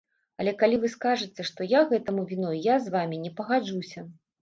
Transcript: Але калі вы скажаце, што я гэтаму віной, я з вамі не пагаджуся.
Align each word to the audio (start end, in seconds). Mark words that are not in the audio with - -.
Але 0.43 0.53
калі 0.63 0.79
вы 0.85 0.91
скажаце, 0.93 1.45
што 1.51 1.69
я 1.77 1.83
гэтаму 1.93 2.25
віной, 2.35 2.61
я 2.73 2.81
з 2.89 2.97
вамі 2.99 3.25
не 3.29 3.37
пагаджуся. 3.41 4.11